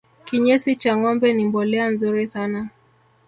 [0.25, 2.69] kinyesi cha ngombe ni mbolea nzuri sana